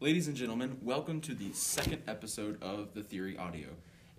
[0.00, 3.66] Ladies and gentlemen, welcome to the second episode of The Theory Audio.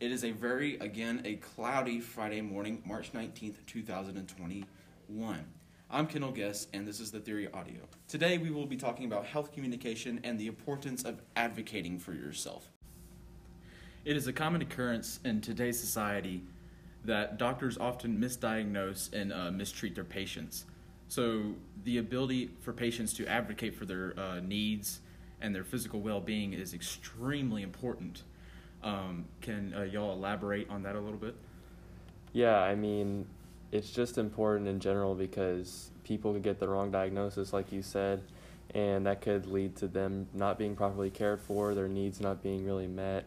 [0.01, 5.45] It is a very, again, a cloudy Friday morning, March 19th, 2021.
[5.89, 7.79] I'm Kendall Guess, and this is The Theory Audio.
[8.09, 12.69] Today we will be talking about health communication and the importance of advocating for yourself.
[14.03, 16.43] It is a common occurrence in today's society
[17.05, 20.65] that doctors often misdiagnose and uh, mistreat their patients.
[21.07, 21.53] So,
[21.85, 24.99] the ability for patients to advocate for their uh, needs
[25.41, 28.23] and their physical well being is extremely important.
[28.83, 31.35] Um, can uh, y'all elaborate on that a little bit?
[32.33, 33.25] Yeah, I mean,
[33.71, 38.23] it's just important in general because people could get the wrong diagnosis, like you said,
[38.73, 42.65] and that could lead to them not being properly cared for, their needs not being
[42.65, 43.25] really met,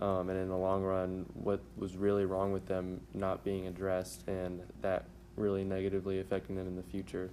[0.00, 4.26] um, and in the long run, what was really wrong with them not being addressed,
[4.28, 5.04] and that
[5.36, 7.30] really negatively affecting them in the future.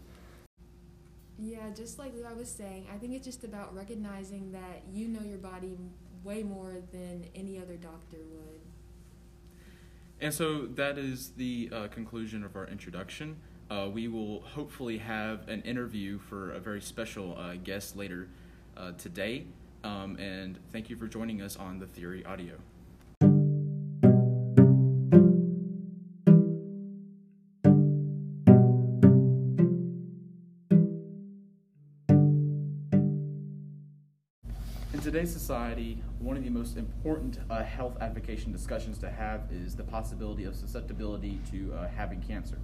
[1.38, 5.22] Yeah, just like Levi was saying, I think it's just about recognizing that you know
[5.22, 5.78] your body
[6.24, 8.62] way more than any other doctor would.
[10.22, 13.36] And so that is the uh, conclusion of our introduction.
[13.70, 18.30] Uh, we will hopefully have an interview for a very special uh, guest later
[18.78, 19.46] uh, today.
[19.84, 22.56] Um, and thank you for joining us on the Theory Audio.
[35.16, 39.84] Today's society, one of the most important uh, health advocacy discussions to have is the
[39.84, 42.58] possibility of susceptibility to uh, having cancer.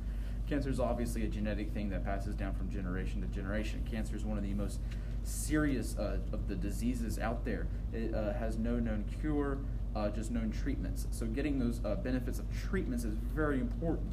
[0.49, 3.81] Cancer is obviously a genetic thing that passes down from generation to generation.
[3.89, 4.81] Cancer is one of the most
[5.23, 7.67] serious uh, of the diseases out there.
[7.93, 9.59] It uh, has no known cure,
[9.95, 11.07] uh, just known treatments.
[11.11, 14.11] So, getting those uh, benefits of treatments is very important.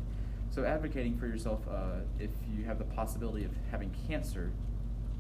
[0.50, 1.62] So, advocating for yourself
[2.20, 4.52] if you have the possibility of having cancer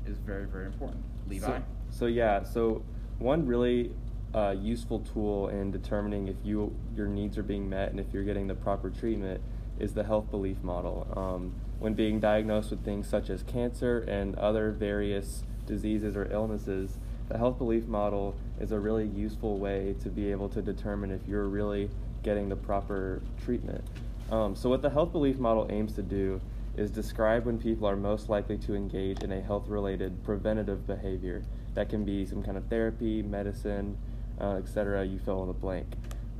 [0.06, 1.02] is very, very important.
[1.28, 1.46] Levi?
[1.46, 2.84] So, so yeah, so
[3.18, 3.92] one really
[4.34, 8.24] uh, useful tool in determining if you your needs are being met and if you're
[8.24, 9.40] getting the proper treatment
[9.78, 11.06] is the health belief model.
[11.16, 16.98] Um, when being diagnosed with things such as cancer and other various diseases or illnesses,
[17.28, 21.20] the health belief model is a really useful way to be able to determine if
[21.28, 21.90] you're really
[22.22, 23.84] getting the proper treatment.
[24.30, 26.40] Um, so, what the health belief model aims to do
[26.76, 31.42] is describe when people are most likely to engage in a health related preventative behavior.
[31.78, 33.96] That can be some kind of therapy, medicine,
[34.40, 35.06] uh, etc.
[35.06, 35.86] You fill in the blank.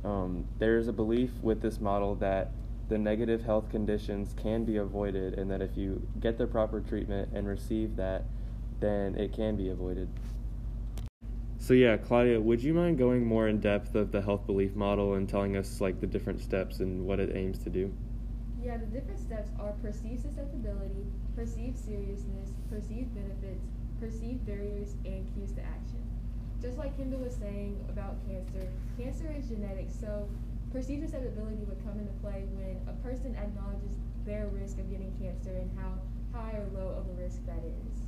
[0.03, 2.51] Um, there is a belief with this model that
[2.89, 7.29] the negative health conditions can be avoided, and that if you get the proper treatment
[7.33, 8.25] and receive that,
[8.81, 10.09] then it can be avoided.
[11.57, 15.13] So yeah, Claudia, would you mind going more in depth of the health belief model
[15.13, 17.93] and telling us like the different steps and what it aims to do?
[18.61, 23.63] Yeah, the different steps are perceived susceptibility, perceived seriousness, perceived benefits,
[23.99, 26.01] perceived barriers, and cues to action.
[26.61, 28.67] Just like Kendall was saying about cancer,
[28.97, 30.27] cancer is genetic, so
[30.71, 33.95] perceived susceptibility would come into play when a person acknowledges
[34.25, 35.93] their risk of getting cancer and how
[36.37, 38.01] high or low of a risk that is.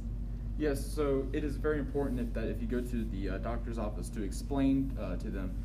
[0.57, 4.09] Yes, so it is very important that if you go to the uh, doctor's office
[4.09, 5.55] to explain uh, to them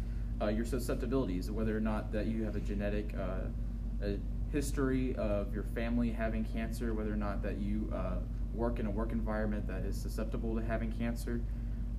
[0.40, 4.06] uh, your susceptibilities, whether or not that you have a genetic uh,
[4.52, 8.16] history of your family having cancer, whether or not that you uh,
[8.56, 11.40] work in a work environment that is susceptible to having cancer.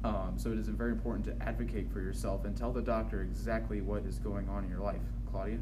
[0.04, 3.82] Um, so it is very important to advocate for yourself and tell the doctor exactly
[3.82, 5.02] what is going on in your life.
[5.32, 5.60] Claudia?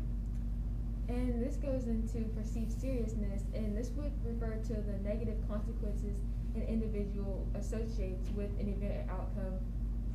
[1.07, 6.19] And this goes into perceived seriousness, and this would refer to the negative consequences
[6.55, 9.59] an individual associates with an event or outcome,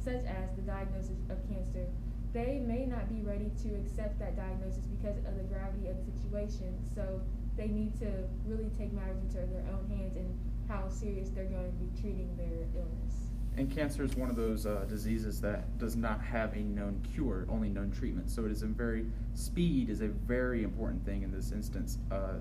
[0.02, 1.86] such as the diagnosis of cancer
[2.32, 6.12] they may not be ready to accept that diagnosis because of the gravity of the
[6.14, 6.78] situation.
[6.94, 7.20] So
[7.56, 8.10] they need to
[8.46, 10.30] really take matters into their own hands and
[10.70, 13.30] how serious they're going to be treating their illness.
[13.56, 17.46] And cancer is one of those uh, diseases that does not have a known cure,
[17.50, 18.30] only known treatment.
[18.30, 21.98] So it is a very speed is a very important thing in this instance.
[22.12, 22.34] Uh,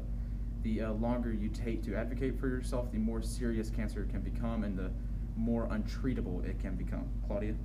[0.62, 4.64] the uh, longer you take to advocate for yourself, the more serious cancer can become,
[4.64, 4.92] and the
[5.36, 7.10] more untreatable it can become.
[7.26, 7.56] Claudia.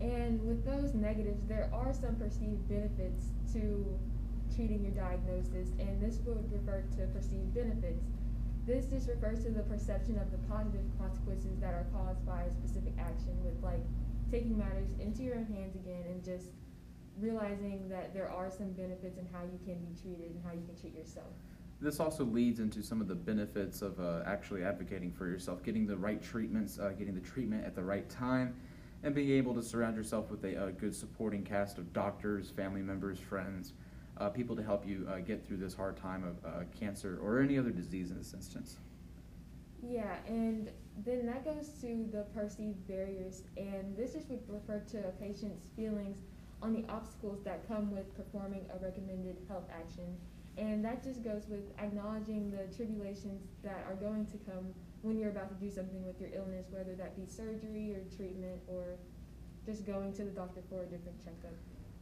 [0.00, 3.98] And with those negatives, there are some perceived benefits to
[4.54, 8.02] treating your diagnosis, and this would refer to perceived benefits.
[8.70, 12.52] This just refers to the perception of the positive consequences that are caused by a
[12.52, 13.82] specific action, with like
[14.30, 16.50] taking matters into your own hands again and just
[17.18, 20.62] realizing that there are some benefits in how you can be treated and how you
[20.64, 21.26] can treat yourself.
[21.80, 25.84] This also leads into some of the benefits of uh, actually advocating for yourself, getting
[25.84, 28.54] the right treatments, uh, getting the treatment at the right time
[29.02, 32.82] and being able to surround yourself with a, a good supporting cast of doctors, family
[32.82, 33.72] members, friends,
[34.20, 37.40] uh, people to help you uh, get through this hard time of uh, cancer or
[37.40, 38.76] any other disease in this instance.
[39.82, 40.70] Yeah, and
[41.04, 45.66] then that goes to the perceived barriers, and this just would refer to a patient's
[45.74, 46.18] feelings
[46.62, 50.16] on the obstacles that come with performing a recommended health action.
[50.58, 55.30] And that just goes with acknowledging the tribulations that are going to come when you're
[55.30, 58.98] about to do something with your illness, whether that be surgery or treatment or
[59.64, 61.56] just going to the doctor for a different checkup.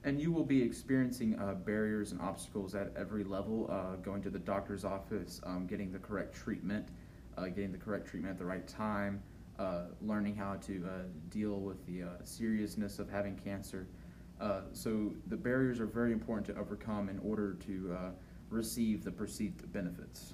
[0.05, 4.31] And you will be experiencing uh, barriers and obstacles at every level, uh, going to
[4.31, 6.89] the doctor's office, um, getting the correct treatment,
[7.37, 9.21] uh, getting the correct treatment at the right time,
[9.59, 13.89] uh, learning how to uh, deal with the uh, seriousness of having cancer.
[14.73, 17.97] so the barriers are very important to overcome in order to
[18.51, 20.33] receive the perceived benefits.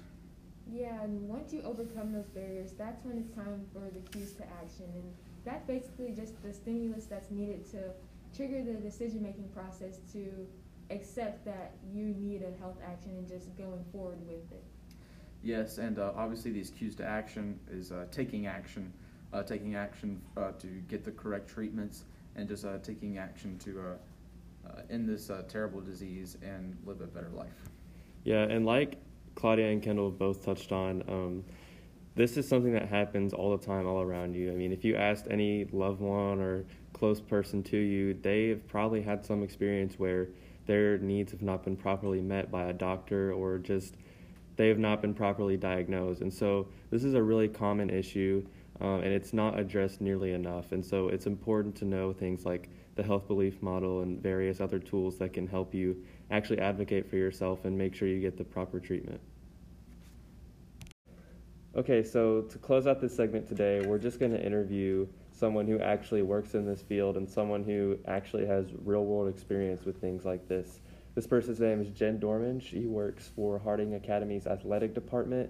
[0.71, 4.43] Yeah, and once you overcome those barriers, that's when it's time for the cues to
[4.61, 4.85] action.
[4.93, 5.13] And
[5.43, 7.91] that's basically just the stimulus that's needed to
[8.35, 10.47] trigger the decision making process to
[10.91, 14.63] accept that you need a health action and just going forward with it.
[15.41, 18.91] Yes, and uh, obviously these cues to action is uh, taking action,
[19.33, 22.03] uh, taking action uh, to get the correct treatments,
[22.35, 23.81] and just uh, taking action to
[24.67, 27.69] uh, end this terrible disease and live a better life.
[28.23, 28.97] Yeah, and like
[29.35, 31.43] Claudia and Kendall both touched on, um,
[32.15, 34.51] this is something that happens all the time, all around you.
[34.51, 36.65] I mean, if you asked any loved one or
[36.95, 40.29] close person to you, they have probably had some experience where
[40.65, 43.95] their needs have not been properly met by a doctor or just
[44.55, 46.21] they have not been properly diagnosed.
[46.21, 48.45] And so this is a really common issue
[48.79, 50.71] um, and it's not addressed nearly enough.
[50.71, 54.79] And so it's important to know things like the health belief model and various other
[54.79, 56.01] tools that can help you
[56.31, 59.19] actually advocate for yourself and make sure you get the proper treatment.
[61.75, 65.79] Okay, so to close out this segment today, we're just going to interview someone who
[65.79, 70.23] actually works in this field and someone who actually has real world experience with things
[70.23, 70.79] like this.
[71.13, 72.59] This person's name is Jen Dorman.
[72.59, 75.49] She works for Harding Academy's athletic department.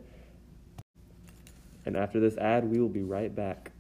[1.85, 3.71] And after this ad, we will be right back.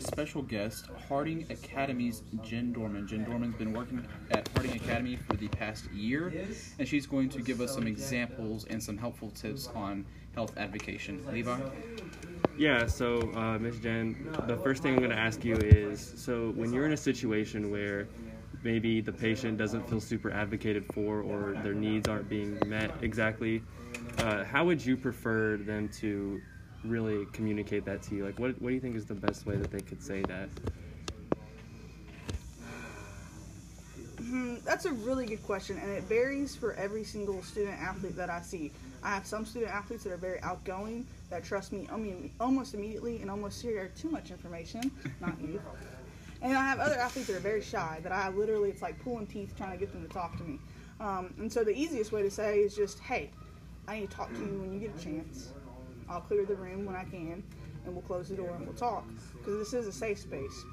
[0.00, 3.06] Special guest, Harding Academy's Jen Dorman.
[3.06, 6.32] Jen Dorman's been working at Harding Academy for the past year,
[6.78, 10.04] and she's going to give us some examples and some helpful tips on
[10.34, 11.18] health advocacy.
[11.32, 11.58] Levi?
[12.56, 13.78] Yeah, so uh, Ms.
[13.80, 16.96] Jen, the first thing I'm going to ask you is so when you're in a
[16.96, 18.08] situation where
[18.62, 23.62] maybe the patient doesn't feel super advocated for or their needs aren't being met exactly,
[24.18, 26.40] uh, how would you prefer them to
[26.84, 28.24] really communicate that to you?
[28.24, 30.48] Like, what, what do you think is the best way that they could say that?
[34.20, 38.28] Hmm, that's a really good question, and it varies for every single student athlete that
[38.28, 38.72] I see.
[39.02, 42.74] I have some student athletes that are very outgoing, that trust me I mean, almost
[42.74, 44.90] immediately and almost share too much information,
[45.20, 45.62] not you.
[46.42, 49.26] And I have other athletes that are very shy, that I literally, it's like pulling
[49.26, 50.58] teeth trying to get them to talk to me.
[51.00, 53.30] Um, and so the easiest way to say is just, hey,
[53.86, 55.48] I need to talk to you when you get a chance.
[56.10, 57.42] I'll clear the room when I can,
[57.84, 59.06] and we'll close the door and we'll talk.
[59.36, 60.64] Because this is a safe space.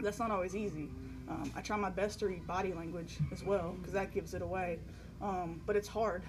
[0.00, 0.88] That's not always easy.
[1.28, 4.42] Um, I try my best to read body language as well, because that gives it
[4.42, 4.78] away.
[5.22, 6.22] Um, but it's hard.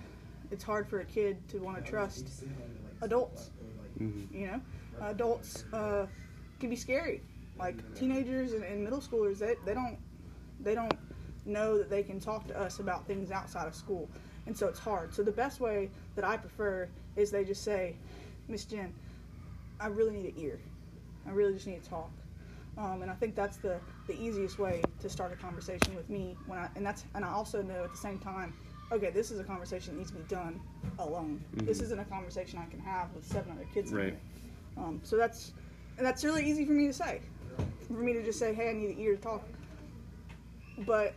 [0.52, 2.28] It's hard for a kid to want to trust
[3.02, 3.52] adults.
[4.00, 4.36] Mm-hmm.
[4.36, 4.62] You know,
[5.02, 6.06] adults uh,
[6.60, 7.22] can be scary.
[7.58, 9.98] Like teenagers and, and middle schoolers, they, they don't
[10.60, 10.94] they don't
[11.46, 14.10] know that they can talk to us about things outside of school,
[14.46, 15.14] and so it's hard.
[15.14, 17.96] So the best way that I prefer is they just say,
[18.52, 18.94] Miss Jen,
[19.80, 20.60] I really need an ear.
[21.26, 22.12] I really just need to talk.
[22.78, 26.36] Um, and I think that's the, the easiest way to start a conversation with me.
[26.48, 28.54] When I and that's and I also know at the same time,
[28.92, 30.60] okay, this is a conversation that needs to be done
[31.00, 31.42] alone.
[31.56, 31.66] Mm-hmm.
[31.66, 33.92] This isn't a conversation I can have with seven other kids.
[33.92, 34.18] Right.
[34.78, 35.54] Um, so that's
[35.98, 37.22] and that's really easy for me to say.
[37.88, 39.44] For me to just say, hey, I need an ear to talk.
[40.80, 41.14] But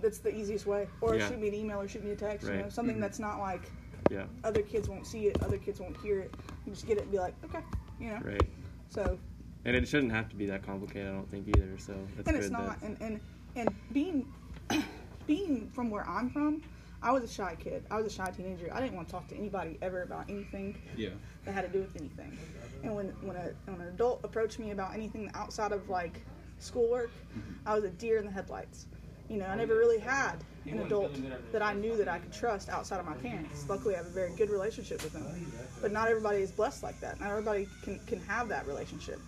[0.00, 0.88] that's the easiest way.
[1.00, 1.28] Or yeah.
[1.28, 2.46] shoot me an email or shoot me a text.
[2.46, 2.56] Right.
[2.56, 3.02] You know, something mm-hmm.
[3.02, 3.70] that's not like
[4.10, 4.24] yeah.
[4.42, 5.42] Other kids won't see it.
[5.42, 6.34] Other kids won't hear it.
[6.66, 7.60] You just get it and be like, okay,
[8.00, 8.20] you know.
[8.22, 8.48] Right.
[8.88, 9.18] So.
[9.64, 11.78] And it shouldn't have to be that complicated, I don't think either.
[11.78, 11.94] So.
[12.26, 12.78] and it's not.
[12.82, 13.20] And and
[13.56, 14.26] and being
[15.26, 16.62] being from where I'm from,
[17.02, 17.84] I was a shy kid.
[17.90, 18.70] I was a shy teenager.
[18.72, 21.10] I didn't want to talk to anybody ever about anything yeah.
[21.44, 22.38] that had to do with anything.
[22.82, 26.24] And when when, a, when an adult approached me about anything outside of like
[26.58, 27.52] schoolwork, mm-hmm.
[27.66, 28.86] I was a deer in the headlights.
[29.28, 31.12] You know, I never really had an adult
[31.52, 33.68] that I knew that I could trust outside of my parents.
[33.68, 35.24] Luckily, I have a very good relationship with them.
[35.80, 37.20] But not everybody is blessed like that.
[37.20, 39.20] Not everybody can, can have that relationship.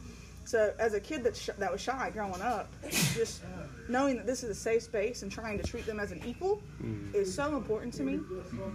[0.44, 2.70] So, as a kid that, sh- that was shy growing up,
[3.14, 3.42] just
[3.88, 6.62] knowing that this is a safe space and trying to treat them as an equal
[6.80, 7.12] mm.
[7.14, 8.20] is so important to me.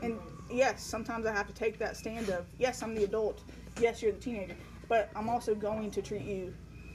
[0.02, 0.20] And
[0.52, 3.42] yes, sometimes I have to take that stand of, yes, I'm the adult,
[3.80, 4.56] yes, you're the teenager,
[4.90, 6.54] but I'm also going to treat you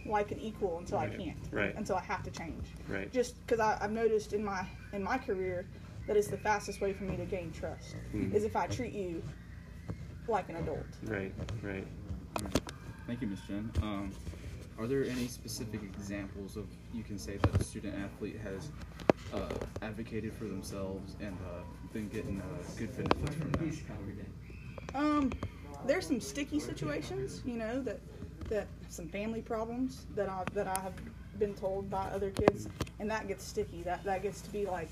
[0.09, 1.13] like an equal until Right.
[1.13, 1.39] I can't.
[1.51, 1.75] Right.
[1.77, 2.67] Until I have to change.
[2.89, 3.13] Right.
[3.13, 5.67] Just because I've noticed in my in my career
[6.07, 8.33] that it's the fastest way for me to gain trust Mhm.
[8.33, 9.23] is if I treat you
[10.29, 10.87] like an adult.
[11.05, 11.33] Right.
[11.63, 11.87] Right.
[13.07, 13.41] Thank you, Ms.
[13.47, 13.71] Jen.
[13.83, 14.11] Um,
[14.79, 18.71] are there any specific examples of you can say that a student athlete has
[19.33, 19.49] uh,
[19.83, 22.45] advocated for themselves and uh, been getting uh,
[22.79, 24.95] good benefits from that?
[24.95, 25.33] Um,
[25.87, 28.01] there's some sticky situations, you know, that
[28.49, 30.95] that some family problems that I that I have
[31.39, 33.83] been told by other kids, and that gets sticky.
[33.83, 34.91] That that gets to be like,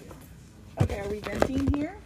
[0.82, 1.96] okay, are we venting here,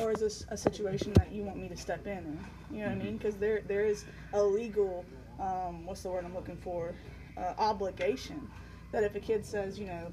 [0.00, 2.18] or is this a situation that you want me to step in?
[2.18, 3.16] And, you know what I mean?
[3.16, 5.04] Because there there is a legal,
[5.40, 6.94] um, what's the word I'm looking for,
[7.36, 8.48] uh, obligation
[8.92, 10.06] that if a kid says, you know,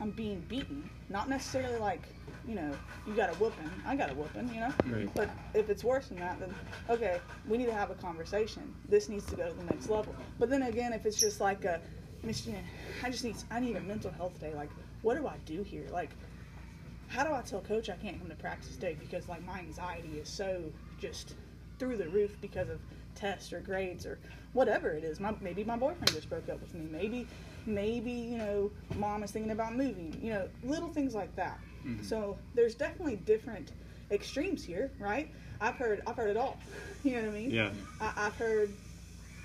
[0.00, 2.02] I'm being beaten, not necessarily like,
[2.46, 2.70] you know,
[3.06, 5.08] you got a whooping, I got a whooping, you know, Right.
[5.14, 6.54] but if it's worse than that, then
[6.88, 7.18] okay,
[7.48, 8.74] we need to have a conversation.
[8.88, 10.14] This needs to go to the next level.
[10.38, 11.80] But then again, if it's just like a,
[12.22, 14.52] I just need I need a mental health day.
[14.54, 14.70] Like,
[15.02, 15.86] what do I do here?
[15.90, 16.10] Like,
[17.08, 20.18] how do I tell coach I can't come to practice today because like my anxiety
[20.18, 20.62] is so
[21.00, 21.34] just
[21.78, 22.78] through the roof because of
[23.14, 24.18] tests or grades or
[24.52, 25.18] whatever it is.
[25.18, 26.86] My maybe my boyfriend just broke up with me.
[26.90, 27.26] Maybe
[27.66, 30.18] maybe you know mom is thinking about moving.
[30.22, 31.58] You know little things like that.
[31.86, 32.04] Mhm.
[32.04, 33.72] So there's definitely different
[34.10, 35.28] extremes here, right?
[35.60, 36.58] I've heard I've heard it all.
[37.02, 37.50] You know what I mean?
[37.50, 37.70] Yeah.
[37.98, 38.70] I, I've heard.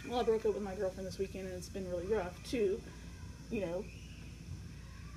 [0.10, 2.82] Well, I broke up with my girlfriend this weekend, and it's been really rough too.
[3.50, 3.86] You know,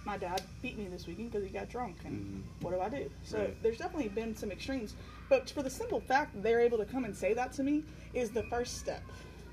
[0.05, 2.63] my dad beat me this weekend because he got drunk, and Mhm.
[2.63, 3.11] what do I do?
[3.25, 3.63] So Right.
[3.63, 4.95] there's definitely been some extremes,
[5.29, 7.83] but for the simple fact they're able to come and say that to me
[8.15, 9.03] is the first step.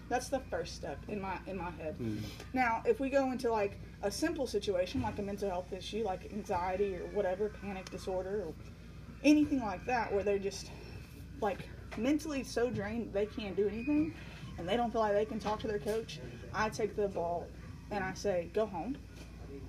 [0.08, 1.98] That's the first step in my in my head.
[2.00, 2.20] Mhm.
[2.54, 6.32] Now, if we go into like a simple situation, like a mental health issue, like
[6.32, 8.54] anxiety or whatever, panic disorder, or
[9.24, 10.72] anything like that, where they're just
[11.42, 14.14] like mentally so drained they can't do anything,
[14.58, 16.20] and they don't feel like they can talk to their coach,
[16.54, 17.48] I take the ball
[17.92, 18.98] and I say, go home,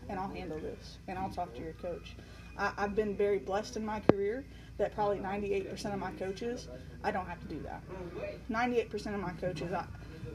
[0.08, 2.16] and I'll handle this, and I'll talk to your coach.
[2.58, 4.44] I, I've been very blessed in my career
[4.78, 6.68] that probably 98% of my coaches,
[7.04, 7.82] I don't have to do that.
[8.50, 9.84] 98% of my coaches, I,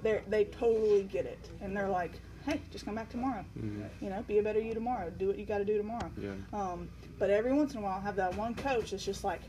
[0.03, 2.12] they they totally get it, and they're like,
[2.46, 3.46] hey, just come back tomorrow.
[3.58, 3.88] Mhm.
[4.01, 5.10] You know, be a better you tomorrow.
[5.12, 6.10] Do what you got to do tomorrow.
[6.20, 6.31] Yeah.
[6.53, 6.89] Um,
[7.20, 9.41] but every once in a while, I have that one coach that's just like,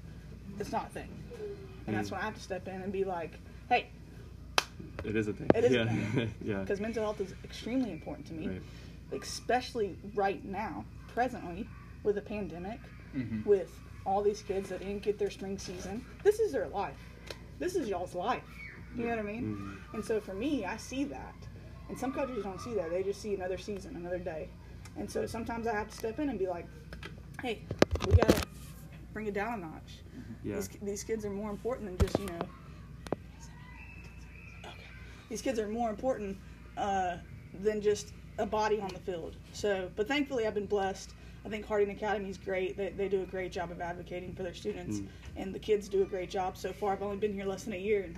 [0.61, 1.09] it's not a thing,
[1.87, 2.12] and that's Mm.
[2.12, 3.32] when I have to step in and be like,
[3.68, 3.87] hey,
[5.04, 5.49] It is a thing.
[5.54, 6.35] It is a thing.
[6.44, 6.61] yeah.
[6.61, 8.62] because mental health is extremely important to me, Right.
[9.12, 11.66] especially right now, presently,
[12.04, 12.78] with the pandemic,
[13.16, 13.44] Mhm.
[13.47, 13.71] with
[14.04, 16.04] all these kids that didn't get their spring season.
[16.25, 16.97] This is their life.
[17.59, 18.42] This is y'all's life.
[18.96, 19.56] You know what I mean?
[19.90, 19.94] Mhm.
[19.94, 21.34] And so for me, I see that.
[21.88, 22.90] And some coaches don't see that.
[22.90, 24.49] They just see another season, another day.
[24.96, 26.66] And so sometimes I have to step in and be like,
[27.42, 27.61] hey,
[28.06, 28.46] we got to
[29.12, 29.99] bring it down a notch.
[30.44, 30.56] Yeah.
[30.56, 32.38] These, these kids are more important than just, you know,
[34.64, 34.72] okay.
[35.28, 36.37] These kids are more important
[36.76, 37.16] uh,
[37.62, 39.37] than just a body on the field.
[39.52, 41.12] So, but thankfully, I've been blessed.
[41.44, 42.76] I think Harding Academy is great.
[42.76, 45.06] They, they do a great job of advocating for their students, Mm.
[45.37, 46.92] and the kids do a great job so far.
[46.92, 48.16] I've only been here less than a year, and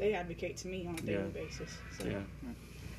[0.00, 1.42] they advocate to me on a daily Yeah.
[1.42, 1.76] basis.
[1.96, 2.04] So.
[2.06, 2.20] Yeah.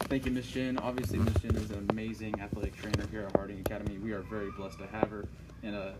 [0.01, 0.47] Thank you, Ms.
[0.47, 0.77] Jen.
[0.77, 1.33] Obviously, Ms.
[1.41, 3.97] Jen is an amazing athletic trainer here at Harding Academy.
[3.97, 5.25] We are very blessed to have her.
[5.63, 5.91] And uh,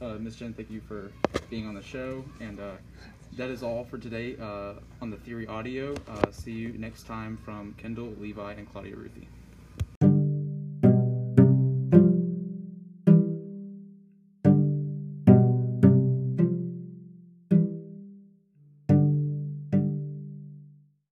[0.00, 0.36] uh, Ms.
[0.36, 1.10] Jen, thank you for
[1.50, 2.24] being on the show.
[2.40, 2.72] And uh,
[3.36, 5.94] that is all for today uh, on the Theory Audio.
[6.08, 9.28] Uh, see you next time from Kendall, Levi, and Claudia Ruthie.